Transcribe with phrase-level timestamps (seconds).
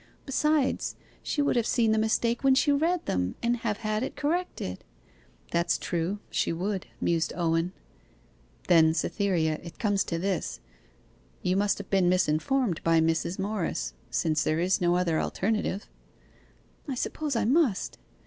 [0.25, 4.15] Besides she would have seen the mistake when she read them, and have had it
[4.15, 4.83] corrected.'
[5.51, 7.71] 'That's true, she would,' mused Owen.
[8.67, 10.59] 'Then, Cytherea, it comes to this
[11.43, 13.37] you must have been misinformed by Mrs.
[13.37, 15.87] Morris, since there is no other alternative.'
[16.89, 17.99] 'I suppose I must.